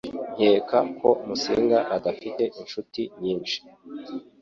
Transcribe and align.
Nkeka 0.35 0.77
ko 0.99 1.09
Musinga 1.25 1.79
adafite 1.95 2.43
inshuti 2.59 3.01
nyinshi 3.21 3.57